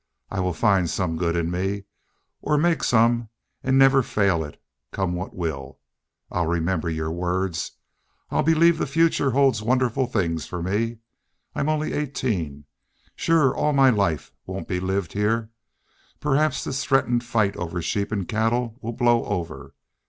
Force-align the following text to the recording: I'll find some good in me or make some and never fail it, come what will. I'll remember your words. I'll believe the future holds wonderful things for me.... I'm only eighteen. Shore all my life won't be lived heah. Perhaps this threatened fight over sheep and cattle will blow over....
I'll 0.31 0.51
find 0.51 0.89
some 0.89 1.15
good 1.15 1.35
in 1.35 1.51
me 1.51 1.83
or 2.41 2.57
make 2.57 2.83
some 2.83 3.29
and 3.61 3.77
never 3.77 4.01
fail 4.01 4.43
it, 4.43 4.59
come 4.91 5.13
what 5.13 5.35
will. 5.35 5.77
I'll 6.31 6.47
remember 6.47 6.89
your 6.89 7.11
words. 7.11 7.73
I'll 8.31 8.41
believe 8.41 8.79
the 8.79 8.87
future 8.87 9.29
holds 9.29 9.61
wonderful 9.61 10.07
things 10.07 10.47
for 10.47 10.63
me.... 10.63 10.97
I'm 11.53 11.69
only 11.69 11.93
eighteen. 11.93 12.65
Shore 13.15 13.55
all 13.55 13.73
my 13.73 13.91
life 13.91 14.31
won't 14.47 14.67
be 14.67 14.79
lived 14.79 15.13
heah. 15.13 15.49
Perhaps 16.19 16.63
this 16.63 16.83
threatened 16.83 17.23
fight 17.23 17.55
over 17.55 17.79
sheep 17.79 18.11
and 18.11 18.27
cattle 18.27 18.79
will 18.81 18.93
blow 18.93 19.23
over.... 19.25 19.75